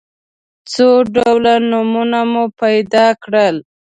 څو 0.71 0.87
ډوله 1.13 1.53
نومونه 1.69 2.19
مو 2.31 2.43
پیدا 2.61 3.07
کړل. 3.23 3.55